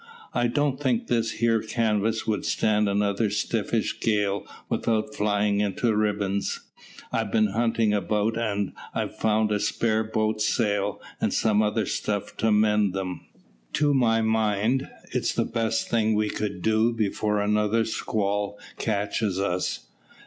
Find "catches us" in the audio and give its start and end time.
18.79-19.85